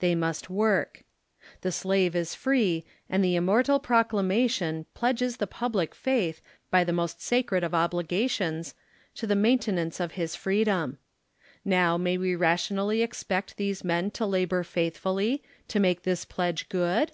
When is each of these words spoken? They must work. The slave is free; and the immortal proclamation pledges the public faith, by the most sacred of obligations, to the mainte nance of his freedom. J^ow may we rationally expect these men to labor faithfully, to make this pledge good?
They 0.00 0.14
must 0.14 0.50
work. 0.50 1.04
The 1.62 1.72
slave 1.72 2.14
is 2.14 2.34
free; 2.34 2.84
and 3.08 3.24
the 3.24 3.34
immortal 3.34 3.78
proclamation 3.80 4.84
pledges 4.92 5.38
the 5.38 5.46
public 5.46 5.94
faith, 5.94 6.42
by 6.70 6.84
the 6.84 6.92
most 6.92 7.22
sacred 7.22 7.64
of 7.64 7.72
obligations, 7.72 8.74
to 9.14 9.26
the 9.26 9.34
mainte 9.36 9.68
nance 9.72 9.98
of 9.98 10.12
his 10.20 10.36
freedom. 10.36 10.98
J^ow 11.66 11.98
may 11.98 12.18
we 12.18 12.34
rationally 12.36 13.00
expect 13.00 13.56
these 13.56 13.82
men 13.82 14.10
to 14.10 14.26
labor 14.26 14.62
faithfully, 14.64 15.42
to 15.68 15.80
make 15.80 16.02
this 16.02 16.26
pledge 16.26 16.68
good? 16.68 17.12